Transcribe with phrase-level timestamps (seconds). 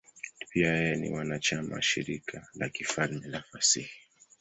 [0.49, 3.91] Pia yeye ni mwanachama wa Shirika la Kifalme la Fasihi.